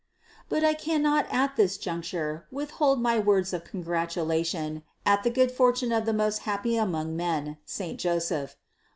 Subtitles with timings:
[0.49, 0.49] 769.
[0.49, 5.91] But I cannot at this juncture withhold my words of congratulation at the good fortune
[5.91, 8.55] of the most happy among men, saint Joseph.